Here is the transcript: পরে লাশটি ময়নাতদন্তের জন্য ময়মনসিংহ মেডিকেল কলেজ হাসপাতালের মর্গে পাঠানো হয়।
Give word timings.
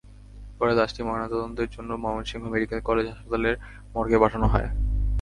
পরে 0.59 0.73
লাশটি 0.75 1.01
ময়নাতদন্তের 1.03 1.69
জন্য 1.69 1.89
ময়মনসিংহ 2.03 2.43
মেডিকেল 2.53 2.79
কলেজ 2.87 3.05
হাসপাতালের 3.09 3.55
মর্গে 3.95 4.17
পাঠানো 4.23 4.45
হয়। 4.47 4.67